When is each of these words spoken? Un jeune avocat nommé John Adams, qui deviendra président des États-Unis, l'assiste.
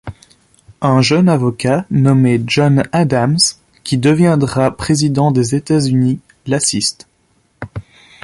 Un 0.81 1.03
jeune 1.03 1.29
avocat 1.29 1.85
nommé 1.91 2.41
John 2.47 2.85
Adams, 2.91 3.37
qui 3.83 3.99
deviendra 3.99 4.75
président 4.75 5.29
des 5.31 5.53
États-Unis, 5.53 6.19
l'assiste. 6.47 7.07